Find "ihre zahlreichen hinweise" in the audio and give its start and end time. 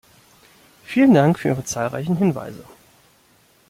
1.49-2.65